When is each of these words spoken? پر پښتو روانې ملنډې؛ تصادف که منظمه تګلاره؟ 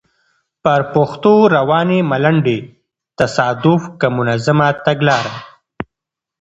پر 0.63 0.79
پښتو 0.93 1.33
روانې 1.55 1.99
ملنډې؛ 2.09 2.57
تصادف 3.19 3.81
که 3.99 4.07
منظمه 4.17 4.67
تګلاره؟ 4.85 5.35